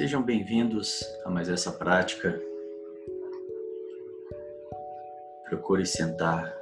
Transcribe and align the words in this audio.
Sejam 0.00 0.22
bem-vindos 0.22 1.04
a 1.26 1.30
mais 1.30 1.50
essa 1.50 1.70
prática. 1.70 2.40
Procure 5.44 5.84
sentar 5.84 6.56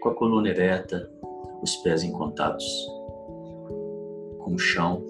com 0.00 0.08
a 0.08 0.14
coluna 0.14 0.50
ereta, 0.50 1.10
os 1.60 1.74
pés 1.78 2.04
em 2.04 2.12
contatos 2.12 2.64
com 4.38 4.54
o 4.54 4.58
chão, 4.60 5.02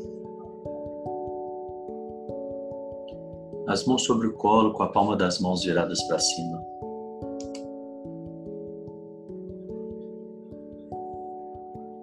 as 3.67 3.85
mãos 3.85 4.05
sobre 4.05 4.29
o 4.29 4.33
colo, 4.33 4.73
com 4.73 4.83
a 4.83 4.89
palma 4.89 5.15
das 5.19 5.39
mãos 5.39 5.63
viradas 5.63 6.03
para 6.05 6.19
cima. 6.19 6.65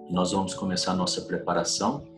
Nós 0.08 0.30
vamos 0.30 0.54
começar 0.54 0.92
a 0.92 0.96
nossa 0.96 1.22
preparação 1.22 2.14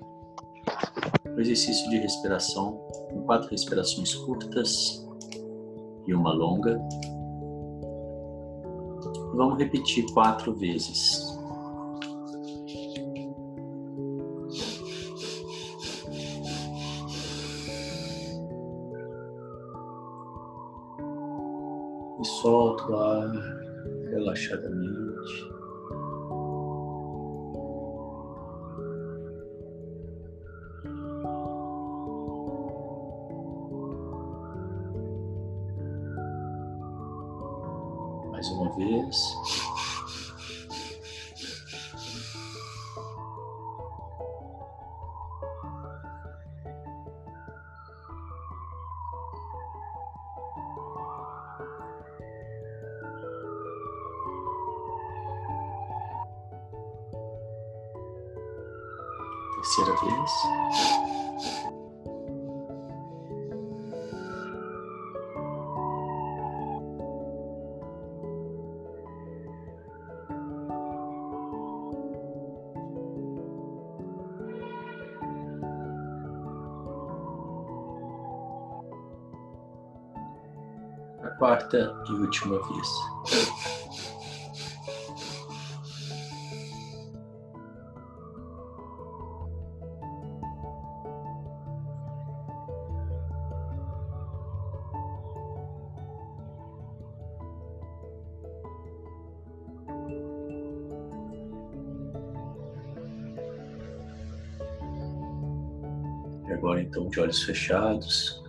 o 1.38 1.40
exercício 1.40 1.88
de 1.88 1.98
respiração 1.98 2.78
com 3.10 3.22
quatro 3.22 3.48
respirações 3.48 4.12
curtas 4.12 5.06
e 6.04 6.12
uma 6.12 6.32
longa. 6.32 6.76
Vamos 9.34 9.56
repetir 9.56 10.04
quatro 10.12 10.52
vezes. 10.52 11.22
E 22.20 22.24
solta 22.24 22.84
o 22.90 22.96
ar 22.96 23.32
relaxadamente. 24.10 25.47
Mais 38.38 38.50
uma 38.50 38.68
vez. 38.70 39.36
Última 82.20 82.58
vez. 82.68 82.88
Agora 106.58 106.82
então 106.82 107.08
de 107.08 107.20
olhos 107.20 107.42
fechados, 107.44 108.42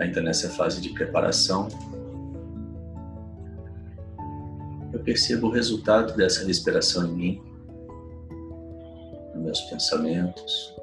ainda 0.00 0.22
nessa 0.22 0.48
fase 0.48 0.80
de 0.80 0.88
preparação, 0.90 1.68
eu 4.92 5.00
percebo 5.00 5.48
o 5.48 5.50
resultado 5.50 6.16
dessa 6.16 6.44
respiração 6.44 7.06
em 7.06 7.12
mim, 7.12 7.42
nos 9.34 9.44
meus 9.44 9.60
pensamentos. 9.62 10.74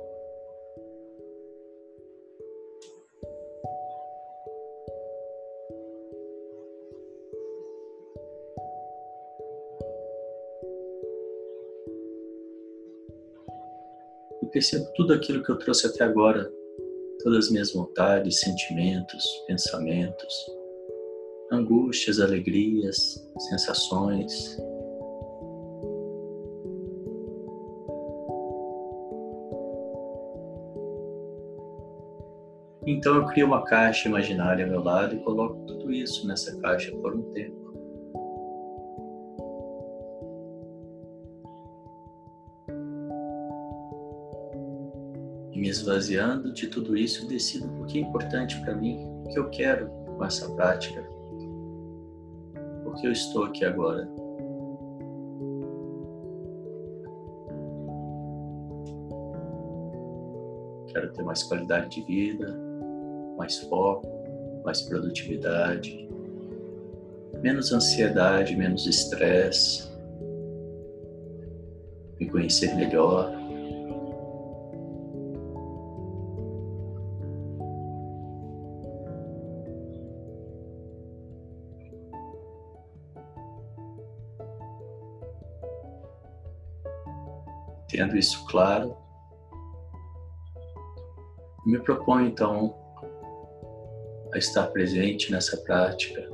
Percebo 14.51 14.91
tudo 14.95 15.13
aquilo 15.13 15.43
que 15.43 15.51
eu 15.51 15.59
trouxe 15.59 15.85
até 15.85 16.03
agora 16.03 16.51
todas 17.27 17.47
as 17.47 17.51
minhas 17.51 17.73
vontades, 17.73 18.39
sentimentos, 18.39 19.25
pensamentos, 19.47 20.33
angústias, 21.51 22.21
alegrias, 22.21 22.97
sensações. 23.49 24.57
Então 32.85 33.17
eu 33.17 33.25
crio 33.25 33.47
uma 33.47 33.65
caixa 33.65 34.07
imaginária 34.07 34.63
ao 34.63 34.71
meu 34.71 34.81
lado 34.81 35.13
e 35.13 35.19
coloco 35.19 35.65
tudo 35.65 35.91
isso 35.91 36.25
nessa 36.25 36.57
caixa 36.61 36.95
por 36.95 37.13
um 37.13 37.33
tempo. 37.33 37.66
Me 45.57 45.69
esvaziando 45.69 46.53
de 46.53 46.67
tudo 46.67 46.95
isso, 46.95 47.27
decido 47.27 47.67
o 47.81 47.85
que 47.85 47.97
é 47.97 48.01
importante 48.01 48.59
para 48.61 48.75
mim, 48.75 48.99
o 49.25 49.29
que 49.29 49.39
eu 49.39 49.49
quero 49.49 49.89
com 50.15 50.23
essa 50.23 50.47
prática, 50.51 51.03
porque 52.83 53.07
eu 53.07 53.11
estou 53.11 53.45
aqui 53.45 53.65
agora. 53.65 54.07
Quero 60.93 61.11
ter 61.13 61.23
mais 61.23 61.41
qualidade 61.43 61.89
de 61.89 62.01
vida, 62.03 62.55
mais 63.35 63.57
foco, 63.57 64.07
mais 64.63 64.81
produtividade, 64.83 66.07
menos 67.41 67.71
ansiedade, 67.73 68.55
menos 68.55 68.85
estresse, 68.85 69.91
me 72.19 72.29
conhecer 72.29 72.75
melhor. 72.75 73.46
Tendo 87.97 88.15
isso 88.15 88.45
claro, 88.45 88.95
me 91.65 91.79
proponho 91.79 92.27
então 92.27 92.75
a 94.31 94.37
estar 94.37 94.67
presente 94.67 95.31
nessa 95.31 95.57
prática, 95.57 96.29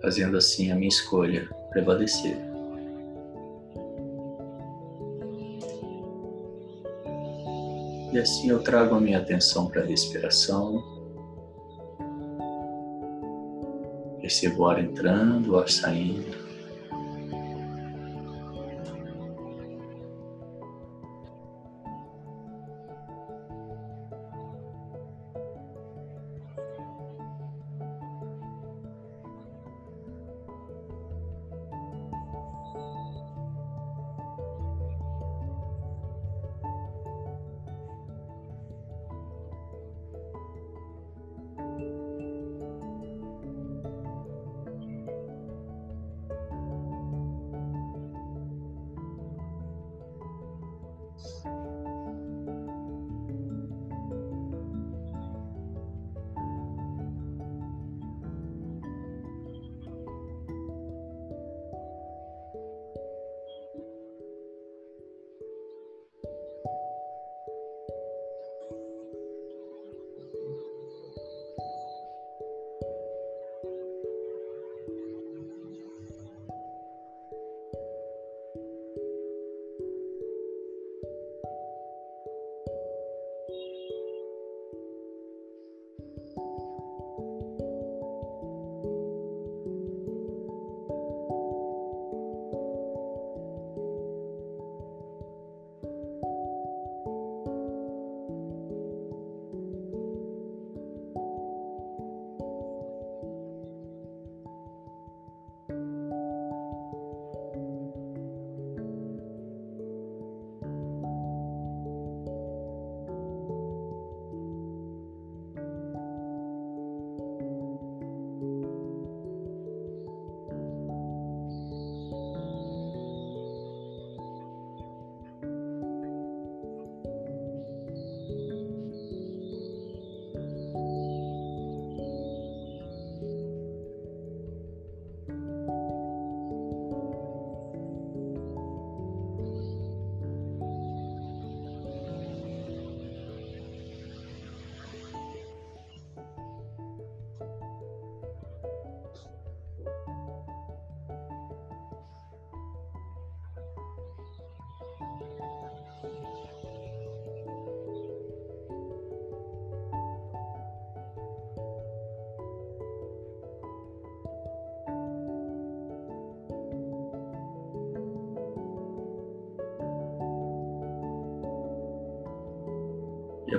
fazendo 0.00 0.38
assim 0.38 0.72
a 0.72 0.74
minha 0.74 0.88
escolha 0.88 1.46
prevalecer. 1.68 2.38
E 8.10 8.18
assim 8.18 8.48
eu 8.48 8.62
trago 8.62 8.94
a 8.94 9.00
minha 9.02 9.18
atenção 9.18 9.66
para 9.66 9.82
a 9.82 9.84
respiração. 9.84 10.82
Percebo 14.22 14.62
o 14.62 14.66
ar 14.66 14.82
entrando, 14.82 15.52
o 15.52 15.58
ar 15.58 15.68
saindo. 15.68 16.43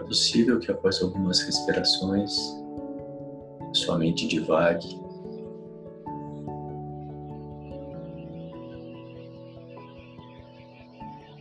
Possível 0.05 0.59
que 0.59 0.71
após 0.71 1.01
algumas 1.01 1.41
respirações, 1.41 2.35
sua 3.73 3.97
mente 3.97 4.27
divague. 4.27 4.99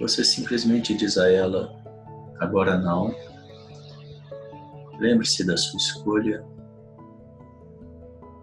Você 0.00 0.25
simplesmente 0.25 0.94
diz 0.94 1.16
a 1.16 1.31
ela: 1.31 1.75
agora 2.40 2.76
não. 2.76 3.14
Lembre-se 4.99 5.44
da 5.44 5.56
sua 5.56 5.76
escolha 5.76 6.44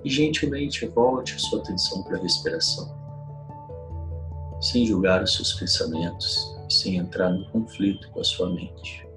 e 0.04 0.10
gentilmente 0.10 0.86
volte 0.88 1.36
a 1.36 1.40
sua 1.40 1.60
atenção 1.60 2.04
para 2.04 2.18
a 2.18 2.22
respiração, 2.22 2.90
sem 4.60 4.86
julgar 4.86 5.24
os 5.24 5.34
seus 5.34 5.54
pensamentos 5.54 6.52
sem 6.72 6.96
entrar 6.96 7.32
no 7.32 7.46
conflito 7.52 8.10
com 8.12 8.22
a 8.22 8.24
sua 8.24 8.50
mente. 8.50 9.08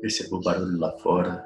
Perceba 0.00 0.36
o 0.36 0.42
barulho 0.42 0.78
lá 0.78 0.92
fora. 0.98 1.44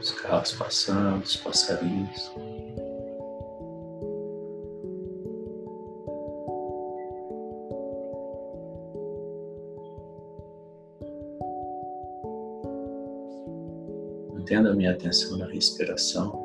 Os 0.00 0.10
carros 0.10 0.52
passando, 0.52 1.22
os 1.22 1.36
passarinhos. 1.36 2.30
Entenda 14.38 14.72
a 14.72 14.74
minha 14.74 14.92
atenção 14.92 15.38
na 15.38 15.46
respiração. 15.46 16.43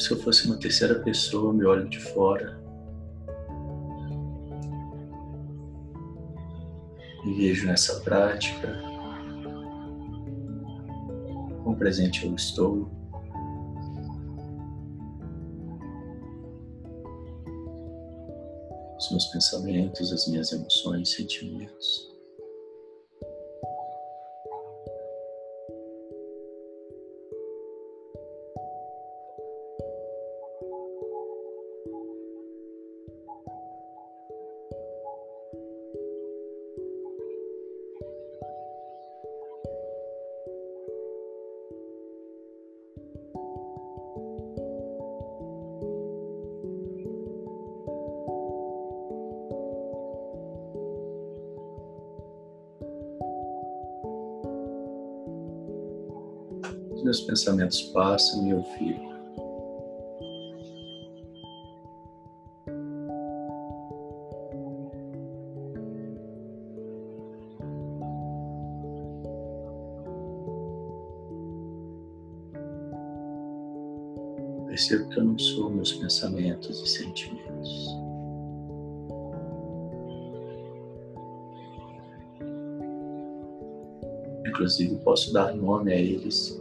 Como 0.00 0.08
se 0.08 0.10
eu 0.12 0.18
fosse 0.18 0.46
uma 0.46 0.56
terceira 0.56 0.94
pessoa, 1.00 1.52
me 1.52 1.64
olho 1.66 1.86
de 1.88 2.00
fora. 2.00 2.58
Me 7.22 7.34
vejo 7.36 7.66
nessa 7.66 8.00
prática. 8.00 8.80
Quão 11.62 11.74
presente 11.74 12.24
eu 12.24 12.34
estou. 12.34 12.90
Os 18.96 19.10
meus 19.10 19.26
pensamentos, 19.26 20.12
as 20.12 20.26
minhas 20.28 20.50
emoções, 20.52 21.10
sentimentos. 21.10 22.09
Os 57.00 57.04
meus 57.04 57.20
pensamentos 57.22 57.80
passam 57.94 58.46
e 58.46 58.50
eu 58.50 58.62
fico. 58.62 59.10
Percebo 74.66 75.08
que 75.08 75.18
eu 75.18 75.24
não 75.24 75.38
sou 75.38 75.70
meus 75.70 75.94
pensamentos 75.94 76.82
e 76.82 76.86
sentimentos. 76.86 77.96
Inclusive, 84.46 84.96
posso 84.96 85.32
dar 85.32 85.54
nome 85.54 85.94
a 85.94 85.96
eles 85.96 86.59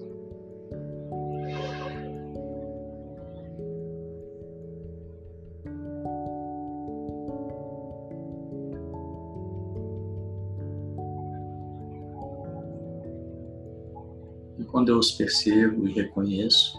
os 14.99 15.11
percebo 15.11 15.87
e 15.87 15.93
reconheço, 15.93 16.77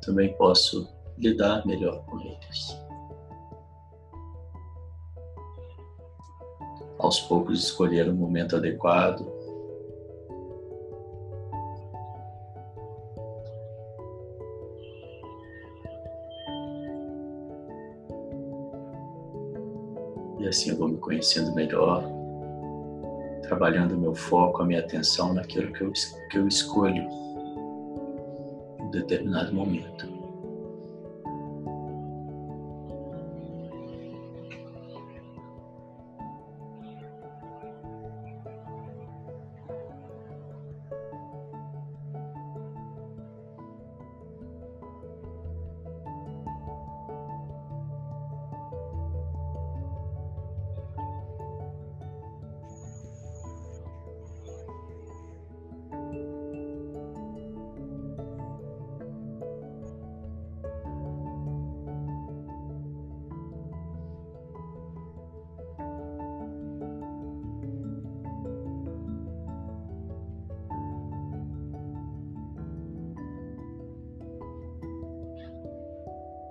também 0.00 0.32
posso 0.36 0.88
lidar 1.18 1.66
melhor 1.66 2.04
com 2.06 2.20
eles. 2.20 2.80
Aos 6.98 7.20
poucos 7.20 7.64
escolher 7.64 8.08
o 8.08 8.14
momento 8.14 8.56
adequado. 8.56 9.26
E 20.38 20.48
assim 20.48 20.70
eu 20.70 20.76
vou 20.76 20.88
me 20.88 20.98
conhecendo 20.98 21.54
melhor 21.54 22.21
trabalhando 23.52 23.92
o 23.92 23.98
meu 23.98 24.14
foco, 24.14 24.62
a 24.62 24.64
minha 24.64 24.80
atenção 24.80 25.34
naquilo 25.34 25.70
que 25.74 25.82
eu, 25.82 25.92
que 26.30 26.38
eu 26.38 26.48
escolho 26.48 27.06
em 28.80 28.90
determinado 28.90 29.52
momento. 29.52 30.08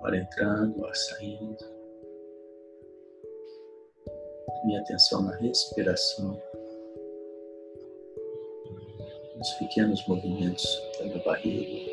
Ar 0.04 0.14
entrando, 0.14 0.86
ar 0.86 0.96
saindo. 0.96 1.82
Minha 4.66 4.82
atenção 4.82 5.24
na 5.24 5.36
respiração, 5.38 6.42
nos 9.36 9.50
pequenos 9.54 10.06
movimentos 10.08 10.64
da 11.00 11.20
barriga. 11.24 11.91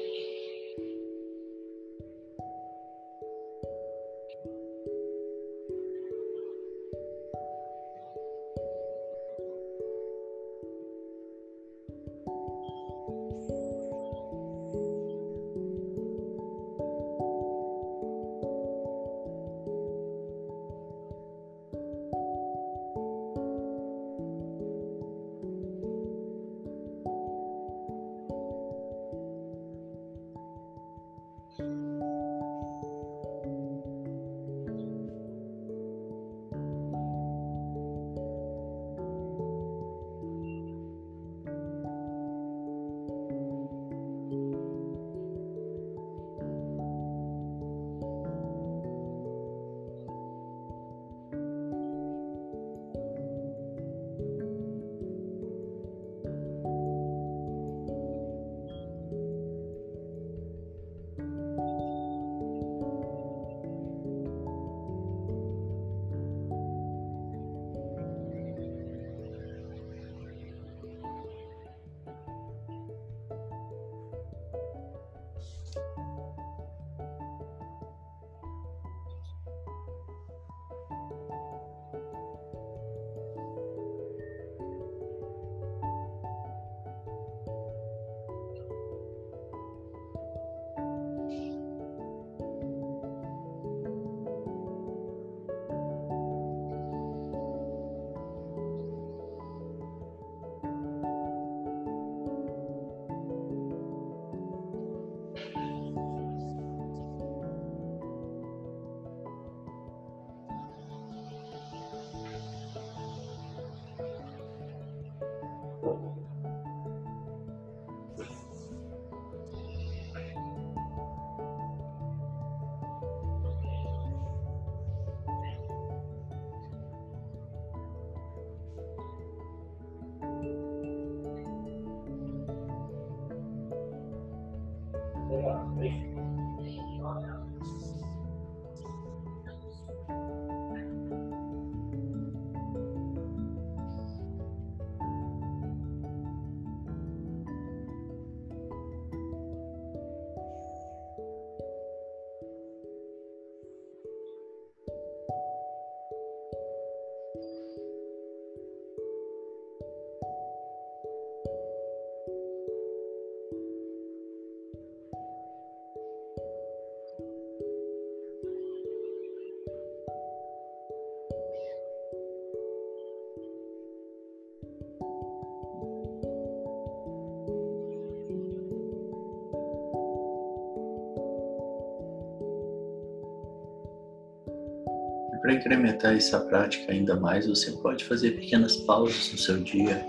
Para 185.49 185.55
incrementar 185.55 186.15
essa 186.15 186.39
prática 186.41 186.93
ainda 186.93 187.17
mais, 187.17 187.47
você 187.47 187.73
pode 187.73 188.05
fazer 188.05 188.33
pequenas 188.33 188.77
pausas 188.77 189.33
no 189.33 189.39
seu 189.39 189.57
dia. 189.57 190.05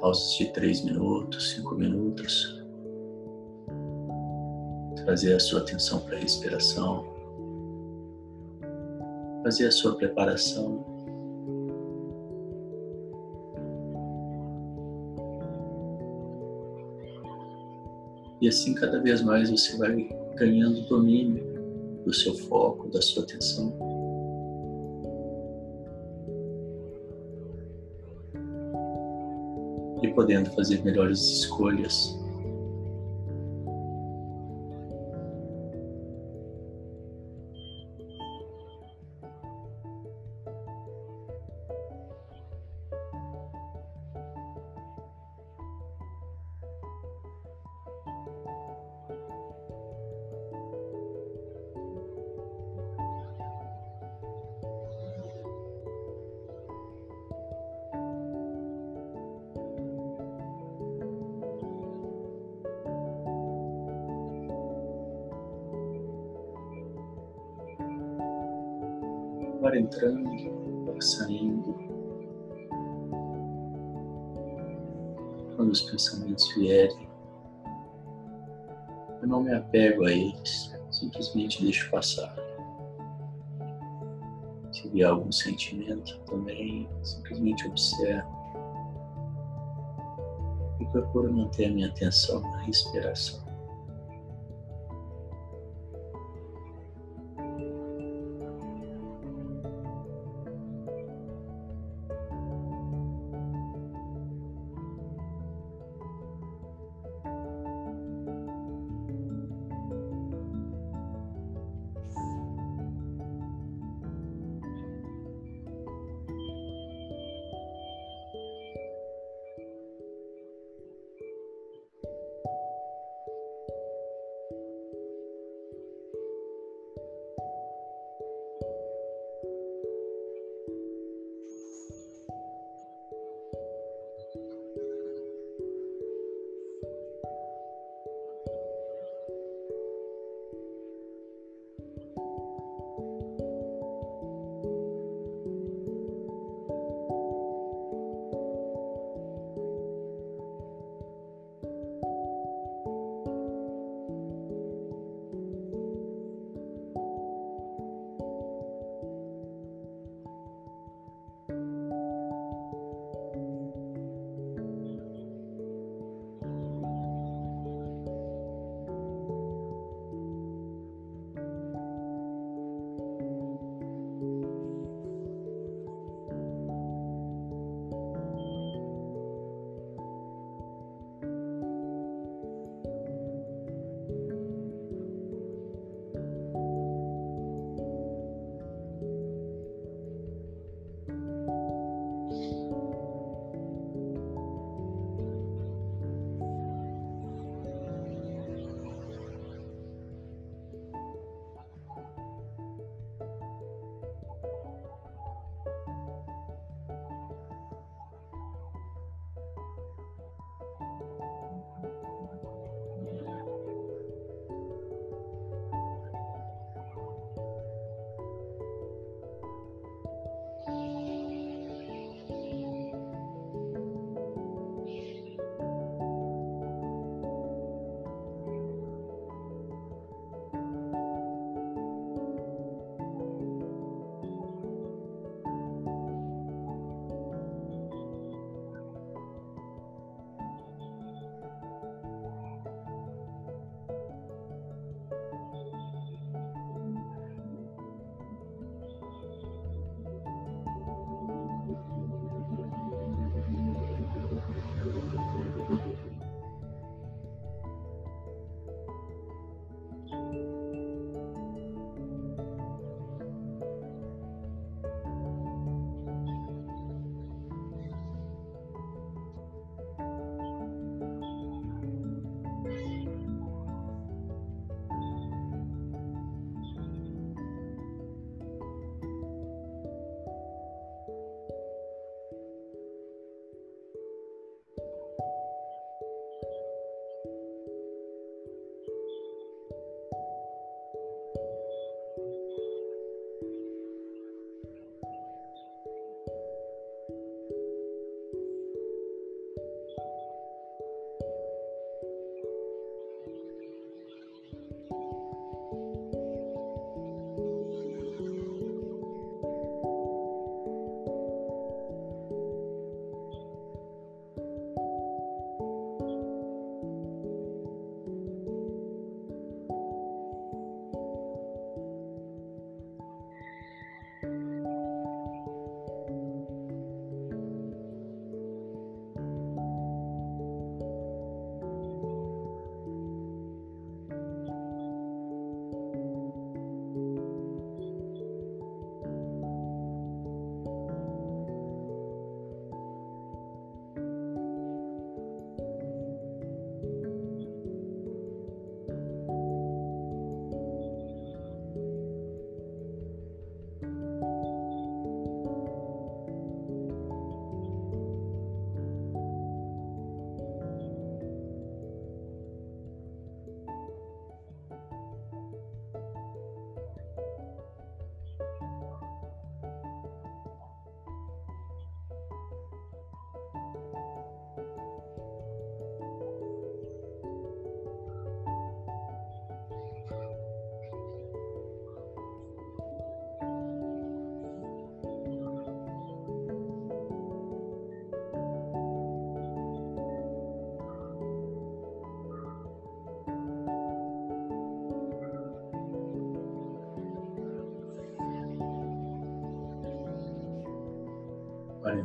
Pausas 0.00 0.38
de 0.38 0.52
3 0.52 0.84
minutos, 0.84 1.50
5 1.56 1.74
minutos. 1.74 2.62
Trazer 5.04 5.34
a 5.34 5.40
sua 5.40 5.58
atenção 5.58 5.98
para 6.02 6.16
a 6.18 6.20
respiração. 6.20 7.04
Fazer 9.42 9.66
a 9.66 9.72
sua 9.72 9.96
preparação 9.96 10.89
E 18.40 18.48
assim, 18.48 18.74
cada 18.74 19.00
vez 19.00 19.22
mais 19.22 19.50
você 19.50 19.76
vai 19.76 20.08
ganhando 20.36 20.80
domínio 20.88 21.44
do 22.04 22.12
seu 22.12 22.34
foco, 22.34 22.88
da 22.88 23.02
sua 23.02 23.22
atenção. 23.22 23.76
E 30.02 30.08
podendo 30.08 30.50
fazer 30.52 30.82
melhores 30.82 31.20
escolhas 31.20 32.18
Agora 69.70 69.82
entrando, 69.82 70.28
agora 70.82 71.00
saindo. 71.00 71.74
Quando 75.54 75.70
os 75.70 75.82
pensamentos 75.82 76.52
vierem, 76.56 77.08
eu 79.22 79.28
não 79.28 79.44
me 79.44 79.54
apego 79.54 80.06
a 80.06 80.10
eles, 80.10 80.74
simplesmente 80.90 81.62
deixo 81.62 81.88
passar. 81.88 82.34
Se 84.72 84.88
vier 84.88 85.08
algum 85.08 85.30
sentimento 85.30 86.18
também, 86.22 86.90
simplesmente 87.04 87.68
observo. 87.68 88.28
E 90.80 90.86
procuro 90.86 91.32
manter 91.32 91.66
a 91.66 91.70
minha 91.70 91.86
atenção 91.86 92.40
na 92.40 92.58
respiração. 92.62 93.49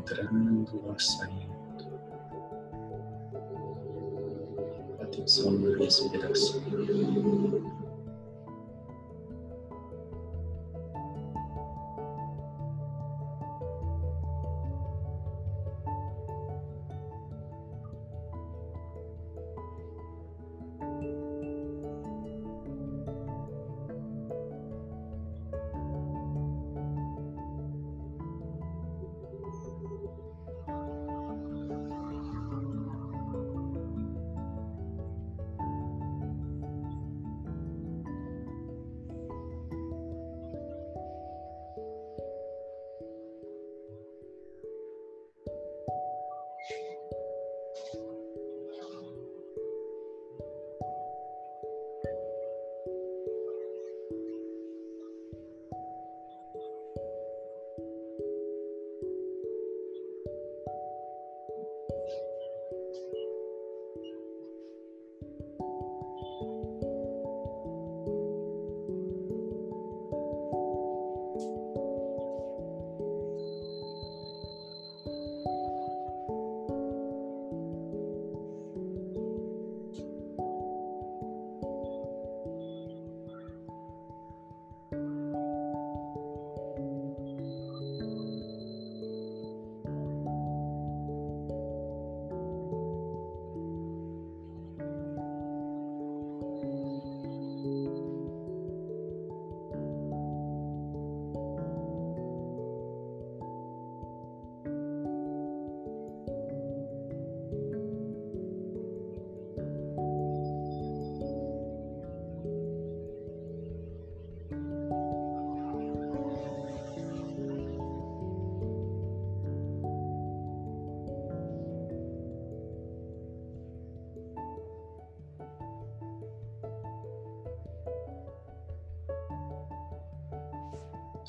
Entrando, 0.05 0.83
ar 0.91 0.99
saindo. 1.01 1.55
Atenção 5.01 5.51
na 5.51 5.77
respiração. 5.77 6.61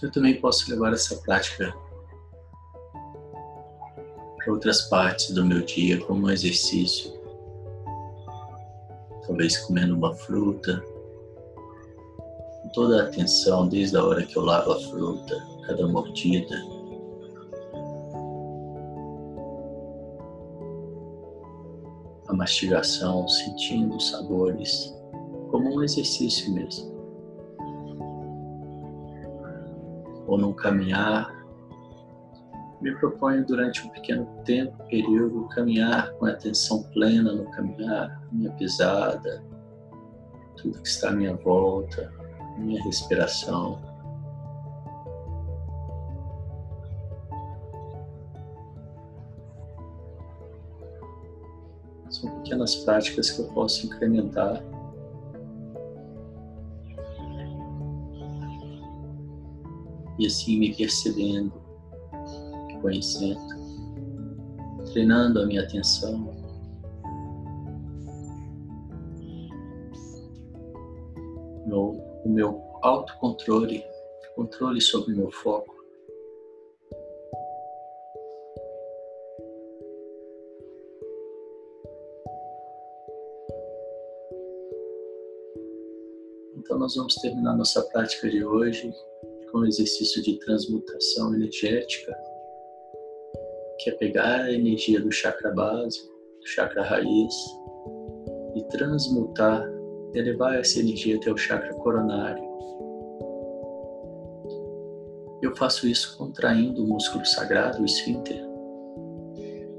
Eu 0.02 0.11
também 0.11 0.38
posso 0.40 0.70
levar 0.70 0.92
essa 0.92 1.16
prática 1.16 1.74
para 4.37 4.52
outras 4.52 4.82
partes 4.82 5.30
do 5.30 5.44
meu 5.44 5.62
dia, 5.62 5.98
como 6.04 6.26
um 6.26 6.30
exercício. 6.30 7.12
Talvez 9.26 9.56
comendo 9.59 9.96
uma 9.96 10.14
fruta, 10.14 10.85
com 12.62 12.68
toda 12.74 13.02
a 13.02 13.06
atenção, 13.06 13.66
desde 13.68 13.96
a 13.96 14.04
hora 14.04 14.24
que 14.24 14.37
eu 14.37 14.42
lavo 14.44 14.72
a 14.72 14.80
fruta, 14.80 15.35
cada 15.66 15.88
mordida. 15.88 16.54
A 22.28 22.35
mastigação, 22.35 23.26
sentindo 23.26 23.96
os 23.96 24.11
sabores, 24.11 24.94
como 25.50 25.74
um 25.74 25.82
exercício 25.82 26.52
mesmo. 26.52 26.95
Ou 30.26 30.36
num 30.36 30.52
caminhar, 30.52 31.34
me 32.80 32.94
proponho 32.96 33.44
durante 33.46 33.86
um 33.86 33.88
pequeno 33.90 34.26
tempo, 34.44 34.76
período, 34.88 35.48
caminhar 35.48 36.12
com 36.14 36.26
atenção 36.26 36.82
plena 36.92 37.32
no 37.32 37.50
caminhar, 37.50 38.22
minha 38.30 38.50
pisada, 38.52 39.42
tudo 40.56 40.80
que 40.82 40.88
está 40.88 41.08
à 41.08 41.12
minha 41.12 41.34
volta, 41.34 42.12
minha 42.58 42.82
respiração. 42.84 43.80
São 52.10 52.30
pequenas 52.40 52.76
práticas 52.76 53.30
que 53.30 53.40
eu 53.40 53.46
posso 53.48 53.86
incrementar 53.86 54.62
e 60.18 60.26
assim 60.26 60.59
me 60.59 60.74
percebendo, 60.74 61.52
conhecendo, 62.81 63.40
treinando 64.92 65.40
a 65.40 65.46
minha 65.46 65.62
atenção. 65.62 66.35
Meu, 71.66 71.90
o 72.24 72.29
meu 72.29 72.62
autocontrole, 72.83 73.85
controle 74.35 74.81
sobre 74.81 75.12
o 75.12 75.16
meu 75.16 75.31
foco. 75.31 75.74
Então, 86.57 86.79
nós 86.79 86.96
vamos 86.96 87.14
terminar 87.16 87.57
nossa 87.57 87.83
prática 87.83 88.29
de 88.29 88.44
hoje 88.44 88.92
com 89.50 89.59
o 89.59 89.66
exercício 89.66 90.22
de 90.22 90.38
transmutação 90.38 91.35
energética, 91.35 92.16
que 93.78 93.90
é 93.90 93.94
pegar 93.94 94.42
a 94.42 94.52
energia 94.52 95.00
do 95.00 95.11
chakra 95.12 95.52
básico, 95.52 96.09
do 96.40 96.46
chakra 96.46 96.82
raiz, 96.82 97.35
e 98.54 98.62
transmutar, 98.68 99.68
elevar 100.14 100.59
essa 100.59 100.80
energia 100.80 101.16
até 101.16 101.30
o 101.30 101.37
chakra 101.37 101.74
coronário. 101.74 102.42
Eu 105.42 105.54
faço 105.54 105.87
isso 105.87 106.16
contraindo 106.16 106.82
o 106.82 106.87
músculo 106.87 107.24
sagrado, 107.26 107.82
o 107.82 107.85
esfíncter, 107.85 108.42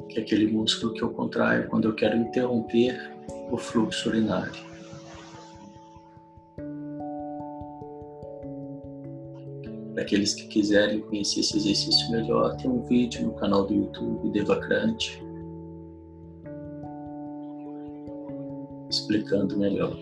que 0.10 0.20
é 0.20 0.22
aquele 0.22 0.48
músculo 0.48 0.94
que 0.94 1.04
eu 1.04 1.10
contraio 1.10 1.68
quando 1.68 1.88
eu 1.88 1.96
quero 1.96 2.16
interromper 2.16 2.96
o 3.52 3.58
fluxo 3.58 4.10
urinário. 4.10 4.67
Aqueles 10.08 10.34
que 10.34 10.48
quiserem 10.48 11.02
conhecer 11.02 11.42
esse 11.42 11.58
exercício 11.58 12.10
melhor, 12.10 12.56
tem 12.56 12.72
um 12.72 12.82
vídeo 12.84 13.26
no 13.26 13.34
canal 13.34 13.66
do 13.66 13.74
YouTube 13.74 14.30
Devacrante 14.32 15.22
explicando 18.90 19.58
melhor. 19.58 19.98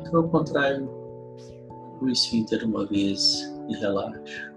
Então 0.00 0.22
eu 0.22 0.28
contraio 0.28 0.88
o 2.00 2.08
esfíncter 2.08 2.64
uma 2.64 2.86
vez 2.86 3.52
e 3.68 3.74
relaxo. 3.74 4.52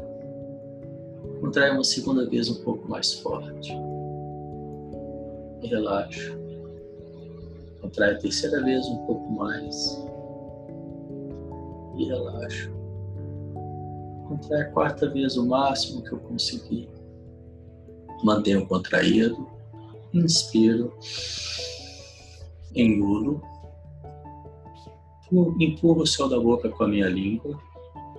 Contraio 1.42 1.74
uma 1.74 1.84
segunda 1.84 2.30
vez 2.30 2.48
um 2.48 2.64
pouco 2.64 2.88
mais 2.88 3.14
forte 3.16 3.74
e 5.64 5.68
relaxo. 5.68 6.38
Contraio 7.82 8.18
a 8.18 8.20
terceira 8.20 8.64
vez 8.64 8.86
um 8.86 8.98
pouco 9.08 9.32
mais 9.32 10.13
e 11.96 12.06
relaxo. 12.06 12.72
Contrai 14.28 14.62
a 14.62 14.72
quarta 14.72 15.10
vez 15.10 15.38
o 15.38 15.46
máximo 15.46 16.02
que 16.04 16.12
eu 16.14 16.20
conseguir. 16.20 16.90
Mantenho 18.24 18.66
contraído. 18.66 19.48
Inspiro. 20.14 20.94
Engulo. 22.76 23.42
Empurro 25.60 26.04
o 26.04 26.08
céu 26.08 26.30
da 26.30 26.40
boca 26.40 26.70
com 26.70 26.84
a 26.84 26.88
minha 26.88 27.10
língua. 27.10 27.60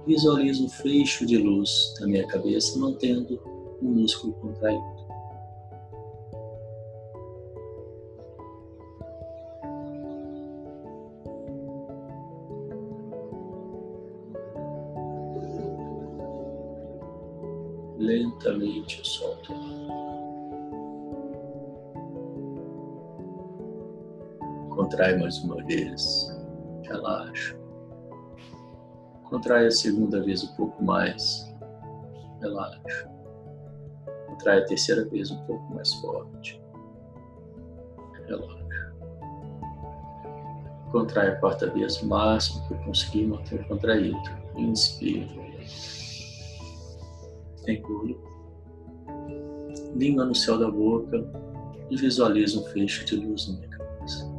visualizo 0.07 0.67
um 0.67 0.69
fecho 0.69 1.25
de 1.25 1.39
luz 1.39 1.95
na 2.01 2.07
minha 2.07 2.27
cabeça, 2.27 2.79
mantendo 2.79 3.41
o 3.81 3.85
músculo 3.85 4.35
contraído. 4.35 5.04
Lentamente 18.35 18.99
eu 18.99 19.05
solto 19.05 19.53
o. 19.53 19.95
Contrai 24.75 25.17
mais 25.19 25.39
uma 25.45 25.63
vez, 25.65 26.29
relaxa. 26.83 27.57
Contrai 29.25 29.67
a 29.67 29.71
segunda 29.71 30.21
vez 30.23 30.43
um 30.45 30.55
pouco 30.57 30.83
mais, 30.83 31.55
relaxa. 32.41 33.09
Contrai 34.27 34.59
a 34.59 34.65
terceira 34.67 35.05
vez 35.09 35.31
um 35.31 35.39
pouco 35.45 35.73
mais 35.75 35.95
forte, 35.95 36.61
relaxa. 38.27 38.95
Contrai 40.91 41.29
a 41.29 41.37
quarta 41.37 41.71
vez 41.71 42.03
o 42.03 42.07
máximo 42.07 42.67
que 42.67 42.75
eu 42.75 42.79
conseguir 42.79 43.27
manter 43.27 43.67
contraído. 43.67 44.19
Inspiro. 44.57 45.43
Engulo. 47.71 48.21
Língua 49.95 50.25
no 50.25 50.35
céu 50.35 50.59
da 50.59 50.71
boca 50.71 51.25
e 51.91 51.97
visualizo 51.97 52.61
um 52.61 52.65
fecho 52.67 53.05
de 53.05 53.17
luz 53.17 53.49
na 53.49 53.57
minha 53.57 53.69
cabeça. 53.69 54.35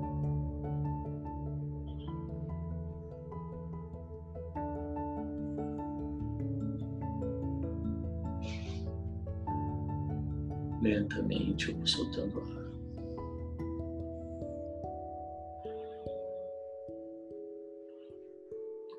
Lentamente 10.81 11.69
eu 11.69 11.77
vou 11.77 11.87
soltando 11.87 12.39
ar. 12.41 12.65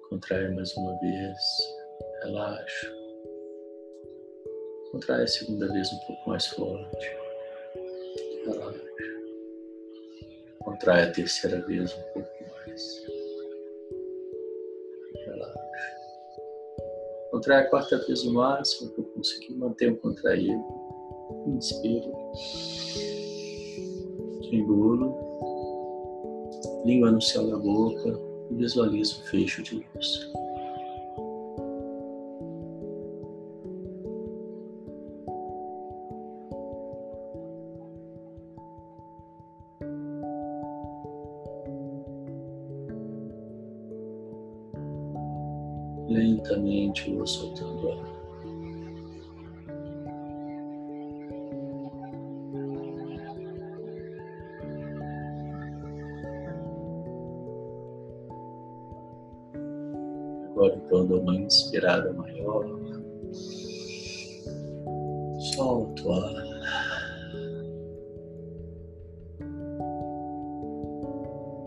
Contrai 0.08 0.54
mais 0.54 0.74
uma 0.76 0.98
vez, 0.98 1.38
relaxa. 2.24 2.95
Contrai 4.96 5.24
a 5.24 5.26
segunda 5.26 5.70
vez 5.70 5.92
um 5.92 5.98
pouco 6.06 6.30
mais 6.30 6.46
forte, 6.46 7.16
relaxa. 8.46 8.80
Contrai 10.60 11.02
a 11.02 11.12
terceira 11.12 11.60
vez 11.66 11.92
um 11.92 12.02
pouco 12.14 12.30
mais, 12.50 13.06
relaxa. 15.26 15.60
Contrai 17.30 17.58
a 17.58 17.68
quarta 17.68 17.98
vez 18.06 18.24
o 18.24 18.32
máximo 18.32 18.90
que 18.92 19.00
eu 19.00 19.04
conseguir, 19.04 19.52
mantenha 19.56 19.94
contraído. 19.96 20.64
Inspiro. 21.46 22.10
Engulo. 24.50 25.14
Língua 26.86 27.10
no 27.10 27.20
céu 27.20 27.46
da 27.46 27.58
boca. 27.58 28.18
Visualizo 28.52 29.20
o 29.20 29.26
fecho 29.26 29.62
de 29.62 29.74
luz. 29.94 30.35
Agora 60.56 60.74
dou 60.88 61.20
uma 61.20 61.36
inspirada 61.36 62.10
maior. 62.14 62.64
Solto 65.54 66.08
o 66.08 66.12
ar. 66.12 66.32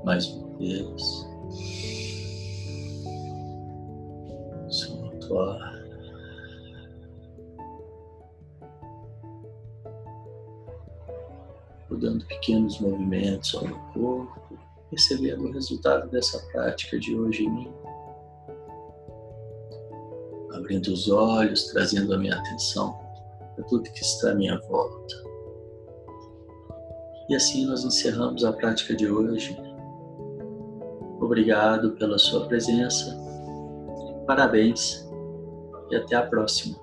Mais 0.04 0.26
uma 0.30 0.58
vez. 0.58 1.04
Solto 4.70 5.34
o 5.36 5.40
ar. 5.40 5.80
Dando 11.92 12.26
pequenos 12.26 12.80
movimentos 12.80 13.54
ao 13.54 13.66
meu 13.66 13.78
corpo, 13.94 14.58
percebendo 14.90 15.44
o 15.44 15.52
resultado 15.52 16.10
dessa 16.10 16.40
prática 16.52 16.98
de 16.98 17.14
hoje 17.14 17.44
em 17.44 17.50
mim 17.52 17.79
abrindo 20.70 20.94
os 20.94 21.10
olhos, 21.10 21.64
trazendo 21.70 22.14
a 22.14 22.18
minha 22.20 22.36
atenção 22.36 22.96
para 23.56 23.66
tudo 23.66 23.90
que 23.92 24.02
está 24.02 24.30
à 24.32 24.36
minha 24.36 24.60
volta. 24.70 25.16
E 27.28 27.36
assim 27.36 27.66
nós 27.66 27.84
encerramos 27.84 28.46
a 28.46 28.54
prática 28.54 28.96
de 28.96 29.10
hoje. 29.10 29.58
Obrigado 31.20 31.94
pela 31.94 32.20
sua 32.20 32.48
presença, 32.48 33.18
parabéns 34.28 35.10
e 35.90 35.96
até 35.96 36.16
a 36.16 36.22
próxima. 36.22 36.78